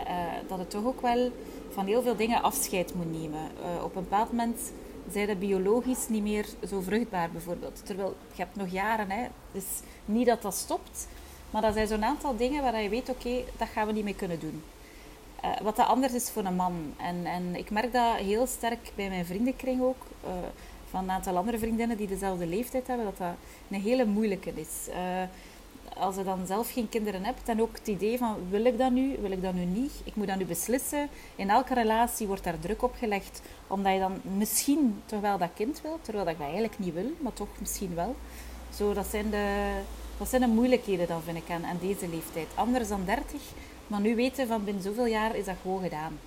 [0.48, 1.32] dat het toch ook wel
[1.74, 3.40] van heel veel dingen afscheid moet nemen.
[3.40, 4.72] Uh, op een bepaald moment
[5.12, 7.86] zijn de biologisch niet meer zo vruchtbaar, bijvoorbeeld.
[7.86, 9.28] Terwijl je hebt nog jaren, hè.
[9.52, 9.66] Dus
[10.06, 11.08] niet dat dat stopt,
[11.50, 14.16] maar dat zijn zo'n aantal dingen waar je weet, oké, dat gaan we niet meer
[14.16, 14.64] kunnen doen.
[15.46, 16.94] Uh, wat dat anders is voor een man.
[16.98, 20.06] En, en ik merk dat heel sterk bij mijn vriendenkring ook.
[20.26, 20.30] Uh,
[20.90, 23.36] van een aantal andere vriendinnen die dezelfde leeftijd hebben, dat dat
[23.70, 24.88] een hele moeilijke is.
[25.98, 28.92] Als je dan zelf geen kinderen hebt, dan ook het idee van wil ik dat
[28.92, 29.92] nu, wil ik dat nu niet?
[30.04, 31.10] Ik moet dat nu beslissen.
[31.36, 35.82] In elke relatie wordt daar druk op gelegd, omdat je dan misschien wel dat kind
[35.82, 38.16] wil, terwijl dat je eigenlijk niet wil, maar toch misschien wel.
[38.74, 39.72] Zo, dat zijn de,
[40.18, 42.48] dat zijn de moeilijkheden dan, vind ik, aan, aan deze leeftijd.
[42.56, 43.42] Anders dan 30,
[43.88, 46.20] maar nu weten van binnen zoveel jaar is dat gewoon gedaan.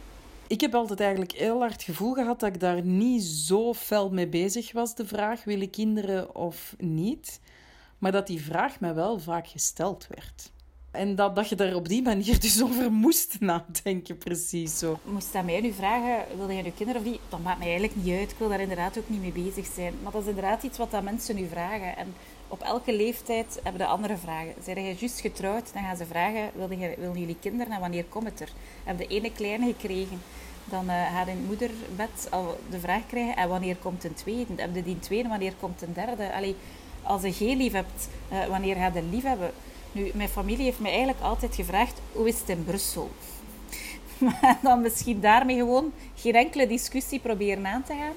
[0.46, 4.10] Ik heb altijd eigenlijk heel hard het gevoel gehad dat ik daar niet zo fel
[4.10, 7.40] mee bezig was, de vraag wil ik kinderen of niet
[8.04, 10.52] maar dat die vraag mij wel vaak gesteld werd.
[10.90, 14.98] En dat, dat je daar op die manier dus over moest nadenken, precies zo.
[15.04, 17.20] Moest dat mij nu vragen, wilde je nu kinderen of niet?
[17.28, 18.30] Dat maakt mij eigenlijk niet uit.
[18.30, 19.94] Ik wil daar inderdaad ook niet mee bezig zijn.
[20.02, 21.96] Maar dat is inderdaad iets wat dat mensen nu vragen.
[21.96, 22.14] En
[22.48, 24.54] op elke leeftijd hebben de andere vragen.
[24.64, 28.40] Zijn je juist getrouwd, dan gaan ze vragen, willen, jullie kinderen en wanneer komt het
[28.40, 28.52] er?
[28.84, 30.20] Heb de ene kleine gekregen,
[30.64, 34.52] dan uh, gaat een moederbed al de vraag krijgen, en wanneer komt een tweede?
[34.56, 36.32] Heb je die tweede, wanneer komt een derde?
[36.32, 36.56] Allee,
[37.04, 39.50] als je geen lief hebt, uh, wanneer gaat je lief hebben?
[39.92, 43.10] Nu, mijn familie heeft mij eigenlijk altijd gevraagd, hoe is het in Brussel?
[44.18, 48.12] Maar dan misschien daarmee gewoon geen enkele discussie proberen aan te gaan.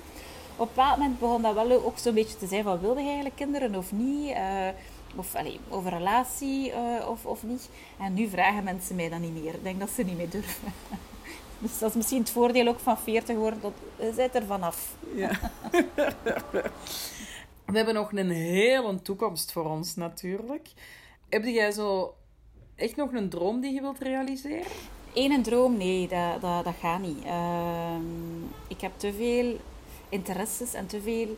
[0.56, 3.06] Op een bepaald moment begon dat wel ook zo'n beetje te zijn van, wilde je
[3.06, 4.30] eigenlijk kinderen of niet?
[4.30, 4.68] Uh,
[5.16, 7.70] of allez, over relatie uh, of, of niet.
[8.00, 9.54] En nu vragen mensen mij dat niet meer.
[9.54, 10.74] Ik denk dat ze niet meer durven.
[11.60, 13.60] Dus dat is misschien het voordeel ook van 40 worden.
[13.62, 13.74] Dat
[14.16, 14.96] zit er vanaf.
[15.16, 15.32] Ja.
[17.68, 20.68] We hebben nog een hele toekomst voor ons natuurlijk.
[21.30, 22.14] Heb jij zo
[22.76, 24.66] echt nog een droom die je wilt realiseren?
[25.14, 25.78] Eén droom?
[25.78, 27.26] Nee, dat, dat, dat gaat niet.
[27.26, 27.96] Uh,
[28.68, 29.60] ik heb te veel
[30.10, 31.38] interesses en te veel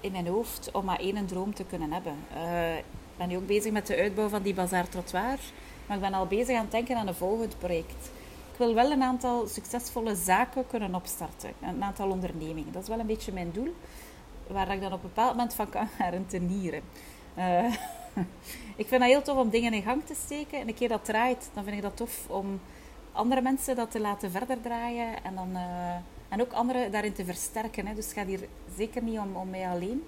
[0.00, 2.16] in mijn hoofd om maar één droom te kunnen hebben.
[2.34, 2.84] Uh, ik
[3.16, 5.38] ben nu ook bezig met de uitbouw van die Bazaar Trottoir.
[5.86, 8.10] Maar ik ben al bezig aan het denken aan een volgend project.
[8.52, 11.52] Ik wil wel een aantal succesvolle zaken kunnen opstarten.
[11.62, 12.72] Een aantal ondernemingen.
[12.72, 13.74] Dat is wel een beetje mijn doel.
[14.52, 16.82] Waar ik dan op een bepaald moment van kan gaan rentenieren.
[17.38, 17.64] Uh,
[18.82, 20.60] ik vind dat heel tof om dingen in gang te steken.
[20.60, 22.60] En een keer dat draait, dan vind ik dat tof om
[23.12, 25.24] andere mensen dat te laten verder draaien.
[25.24, 25.94] En, dan, uh,
[26.28, 27.86] en ook anderen daarin te versterken.
[27.86, 27.94] Hè.
[27.94, 30.04] Dus het gaat hier zeker niet om, om mij alleen.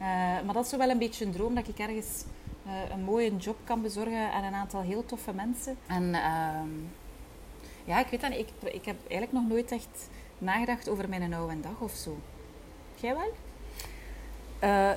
[0.00, 0.06] Uh,
[0.44, 2.24] maar dat is wel een beetje een droom dat ik ergens
[2.92, 5.76] een mooie job kan bezorgen aan een aantal heel toffe mensen.
[5.86, 6.68] En ehm,
[7.84, 8.30] ja, ik weet dat.
[8.30, 12.18] Ik, ik heb eigenlijk nog nooit echt nagedacht over mijn oude dag of zo.
[12.94, 13.32] Jij wel?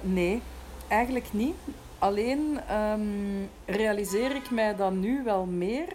[0.01, 0.41] Nee,
[0.87, 1.55] eigenlijk niet.
[1.99, 5.87] Alleen um, realiseer ik mij dan nu wel meer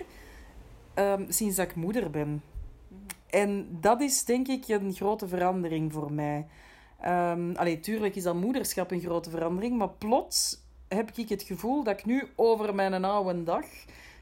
[0.95, 2.43] um, sinds dat ik moeder ben.
[3.31, 6.47] En dat is denk ik een grote verandering voor mij.
[7.07, 11.99] Um, tuurlijk is dat moederschap een grote verandering, maar plots heb ik het gevoel dat
[11.99, 13.67] ik nu over mijn oude dag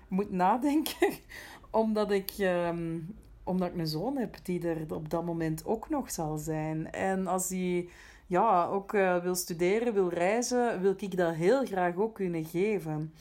[0.09, 1.09] moet nadenken,
[1.71, 6.11] omdat ik, um, omdat ik een zoon heb die er op dat moment ook nog
[6.11, 6.93] zal zijn.
[6.93, 7.91] En als die
[8.33, 13.15] ja, ook uh, wil studeren, wil reizen, wil ik dat heel graag ook kunnen geven.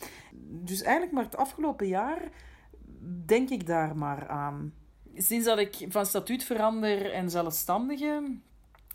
[0.43, 2.21] Dus eigenlijk maar het afgelopen jaar
[3.25, 4.73] denk ik daar maar aan.
[5.15, 8.37] Sinds dat ik van statuut verander en zelfstandige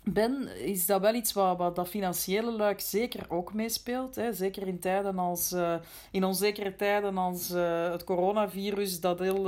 [0.03, 4.15] ben, is dat wel iets wat, wat dat financiële luik zeker ook meespeelt.
[4.15, 4.33] Hè.
[4.33, 5.75] Zeker in tijden als, uh,
[6.11, 9.43] in onzekere tijden als uh, het coronavirus, dat heel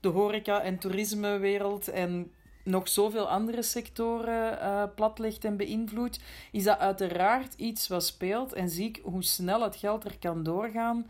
[0.00, 2.32] de horeca- en toerismewereld en
[2.64, 6.20] nog zoveel andere sectoren uh, platlegt en beïnvloedt,
[6.52, 8.52] is dat uiteraard iets wat speelt.
[8.52, 11.06] En zie ik hoe snel het geld er kan doorgaan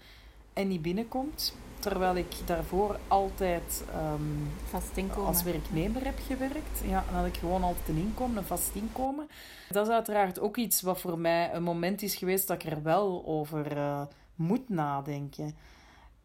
[0.52, 1.54] en niet binnenkomt.
[1.78, 5.26] Terwijl ik daarvoor altijd um, vast inkomen.
[5.26, 6.80] als werknemer heb gewerkt.
[6.84, 9.28] Ja, dan had ik gewoon altijd een inkomen, een vast inkomen.
[9.68, 12.82] Dat is uiteraard ook iets wat voor mij een moment is geweest dat ik er
[12.82, 14.02] wel over uh,
[14.34, 15.54] moet nadenken.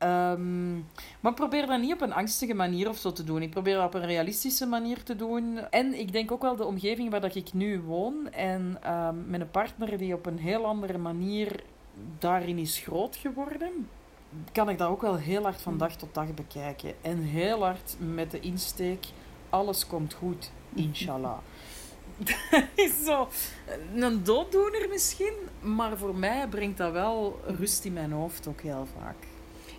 [0.04, 0.86] Um,
[1.20, 3.42] maar ik probeer dat niet op een angstige manier of zo te doen.
[3.42, 5.60] Ik probeer dat op een realistische manier te doen.
[5.70, 9.42] En ik denk ook wel de omgeving waar dat ik nu woon en um, met
[9.42, 11.64] een partner die op een heel andere manier
[12.20, 13.90] daarin is groot geworden,
[14.52, 16.94] kan ik dat ook wel heel hard van dag tot dag bekijken.
[17.02, 19.06] En heel hard met de insteek:
[19.50, 21.38] alles komt goed, inshallah.
[22.18, 23.28] dat is zo
[23.96, 28.88] een dooddoener misschien, maar voor mij brengt dat wel rust in mijn hoofd ook heel
[29.00, 29.29] vaak.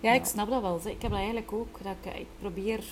[0.01, 0.79] Ja, ik snap dat wel.
[0.83, 1.77] Ik heb dat eigenlijk ook.
[1.83, 2.83] Dat ik, ik probeer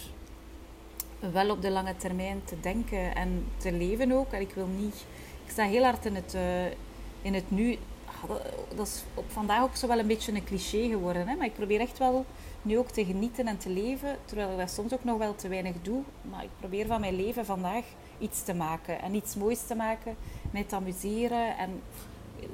[1.19, 4.31] wel op de lange termijn te denken en te leven ook.
[4.31, 5.05] En ik wil niet...
[5.45, 6.65] Ik sta heel hard in het, uh,
[7.21, 7.77] in het nu.
[8.05, 8.29] Ah,
[8.75, 11.27] dat is op vandaag ook zo wel een beetje een cliché geworden.
[11.27, 11.35] Hè?
[11.35, 12.25] Maar ik probeer echt wel
[12.61, 14.17] nu ook te genieten en te leven.
[14.25, 16.01] Terwijl ik dat soms ook nog wel te weinig doe.
[16.29, 17.83] Maar ik probeer van mijn leven vandaag
[18.19, 19.01] iets te maken.
[19.01, 20.15] En iets moois te maken.
[20.51, 21.57] Mij te amuseren.
[21.57, 21.81] En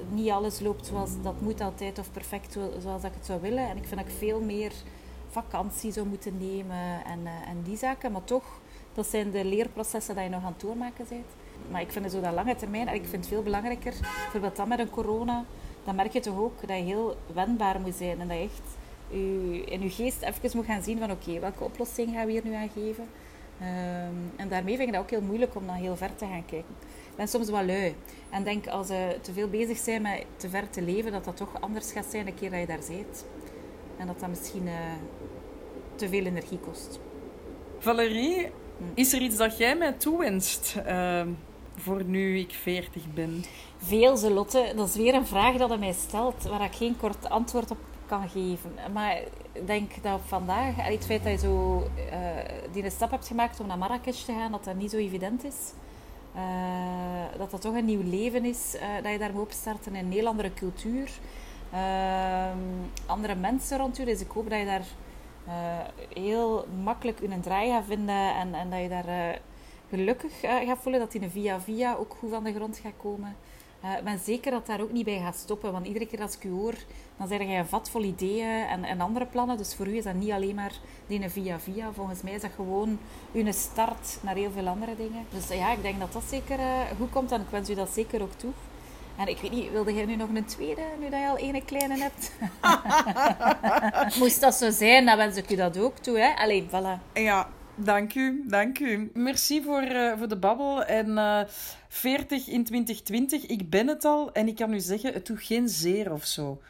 [0.09, 3.69] niet alles loopt zoals dat moet altijd of perfect zoals ik het zou willen.
[3.69, 4.71] En ik vind dat ik veel meer
[5.29, 8.11] vakantie zou moeten nemen en, uh, en die zaken.
[8.11, 8.59] Maar toch,
[8.93, 11.25] dat zijn de leerprocessen die je nog aan het doormaken bent.
[11.71, 14.55] Maar ik vind het zo dat lange termijn, en ik vind het veel belangrijker, bijvoorbeeld
[14.55, 15.45] dan met een corona,
[15.83, 18.19] dan merk je toch ook dat je heel wendbaar moet zijn.
[18.19, 18.67] En dat je echt
[19.09, 22.43] je, in je geest even moet gaan zien van oké, welke oplossing gaan we hier
[22.43, 23.07] nu aan geven?
[23.61, 26.45] Um, en daarmee vind ik dat ook heel moeilijk om dan heel ver te gaan
[26.45, 26.75] kijken
[27.15, 27.95] ben soms wel lui.
[28.29, 31.37] En denk als ze te veel bezig zijn met te ver te leven, dat dat
[31.37, 33.25] toch anders gaat zijn de keer dat je daar bent.
[33.97, 34.73] En dat dat misschien uh,
[35.95, 36.99] te veel energie kost.
[37.79, 38.41] Valerie,
[38.77, 38.83] hm.
[38.93, 41.21] is er iets dat jij mij toewenst uh,
[41.75, 43.43] voor nu ik 40 ben?
[43.77, 44.73] Veel, ze Lotte.
[44.75, 47.77] Dat is weer een vraag dat hij mij stelt, waar ik geen kort antwoord op
[48.07, 48.73] kan geven.
[48.93, 49.17] Maar
[49.51, 52.17] ik denk dat vandaag, het feit dat je zo uh,
[52.71, 55.55] die stap hebt gemaakt om naar Marrakesh te gaan, dat dat niet zo evident is.
[56.35, 56.41] Uh,
[57.37, 60.11] dat dat toch een nieuw leven is, uh, dat je daar moet opstarten in een
[60.11, 61.09] heel andere cultuur.
[63.05, 64.05] Andere mensen rond je.
[64.05, 64.85] Dus ik hoop dat je daar
[66.13, 69.39] heel makkelijk een draai gaat vinden en, en dat je daar
[69.89, 71.01] gelukkig gaat voelen.
[71.01, 73.35] Dat die een via-via ook goed van de grond gaat komen.
[73.85, 75.71] Uh, ik ben zeker dat daar ook niet bij gaat stoppen.
[75.71, 76.73] Want iedere keer als ik u hoor,
[77.17, 79.57] dan zeg je een vat vol ideeën en, en, andere plannen.
[79.57, 80.73] Dus voor u is dat niet alleen maar
[81.07, 81.91] die via-via.
[81.93, 82.99] Volgens mij is dat gewoon
[83.33, 85.25] uw start naar heel veel andere dingen.
[85.29, 87.31] Dus ja, ik denk dat dat zeker uh, goed komt.
[87.31, 88.51] En ik wens u dat zeker ook toe.
[89.17, 91.65] En ik weet niet, wilde jij nu nog een tweede, nu dat je al ene
[91.65, 92.31] kleine hebt?
[94.19, 96.19] Moest dat zo zijn, dan wens ik u dat ook toe.
[96.19, 96.35] Hè?
[96.35, 97.13] Alleen, voilà.
[97.13, 97.47] Ja,
[97.77, 99.11] Dank u, dank u.
[99.13, 100.83] Merci voor, uh, voor de babbel.
[100.83, 101.47] En uh, eh,
[101.87, 105.69] 40 in 2020, ik ben het al en ik kan u zeggen, het doet geen
[105.69, 106.61] zeer of zo.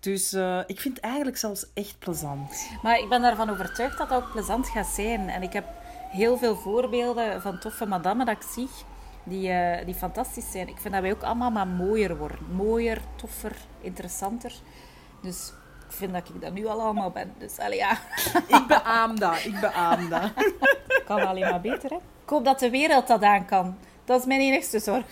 [0.00, 2.68] Dus uh, ik vind het eigenlijk zelfs echt plezant.
[2.82, 5.28] Maar ik ben daarvan overtuigd dat dat ook plezant gaat zijn.
[5.28, 5.64] En ik heb
[6.10, 8.68] heel veel voorbeelden van toffe madammen dat ik zie,
[9.24, 9.52] die,
[9.84, 10.68] die fantastisch zijn.
[10.68, 12.38] Ik vind dat wij ook allemaal maar mooier worden.
[12.50, 14.52] Mooier, toffer, interessanter.
[15.22, 15.52] Dus
[15.94, 17.32] vind dat ik dat nu al allemaal ben.
[17.38, 17.98] Dus allee, ja.
[18.58, 20.30] Ik beaam dat, ik beaam dat.
[21.06, 21.96] Kan alleen maar beter, hè.
[21.96, 23.76] Ik hoop dat de wereld dat aan kan.
[24.04, 25.04] Dat is mijn enigste zorg.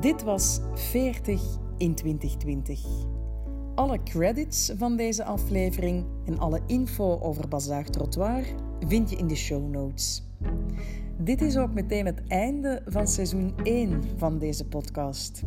[0.00, 1.42] Dit was 40
[1.78, 3.13] in 2020.
[3.74, 8.44] Alle credits van deze aflevering en alle info over Bazaar Trottoir
[8.86, 10.22] vind je in de show notes.
[11.18, 15.42] Dit is ook meteen het einde van seizoen 1 van deze podcast.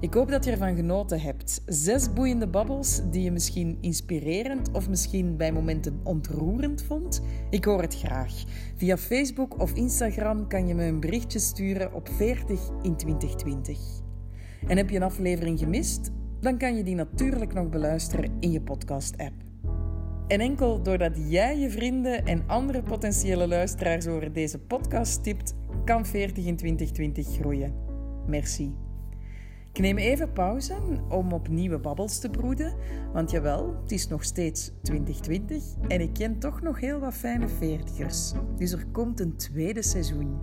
[0.00, 1.62] Ik hoop dat je ervan genoten hebt.
[1.66, 7.22] Zes boeiende babbels die je misschien inspirerend of misschien bij momenten ontroerend vond.
[7.50, 8.44] Ik hoor het graag.
[8.76, 13.78] Via Facebook of Instagram kan je me een berichtje sturen op 40 in 2020.
[14.66, 16.10] En heb je een aflevering gemist?
[16.42, 19.34] Dan kan je die natuurlijk nog beluisteren in je podcast-app.
[20.28, 26.06] En enkel doordat jij je vrienden en andere potentiële luisteraars over deze podcast tipt, kan
[26.06, 27.74] 40 in 2020 groeien.
[28.26, 28.74] Merci.
[29.72, 30.74] Ik neem even pauze
[31.08, 32.74] om op nieuwe babbels te broeden,
[33.12, 37.48] want jawel, het is nog steeds 2020 en ik ken toch nog heel wat fijne
[37.48, 38.32] veertigers.
[38.56, 40.38] Dus er komt een tweede seizoen.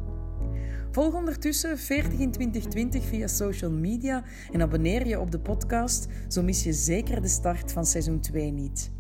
[0.91, 6.43] Volg ondertussen 40 in 2020 via social media en abonneer je op de podcast, zo
[6.43, 8.91] mis je zeker de start van seizoen 2 niet.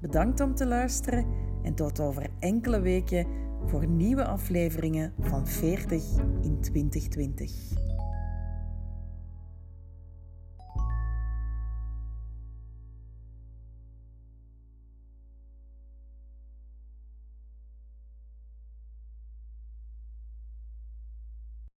[0.00, 1.26] Bedankt om te luisteren
[1.62, 3.26] en tot over enkele weken
[3.66, 6.02] voor nieuwe afleveringen van 40
[6.42, 7.87] in 2020.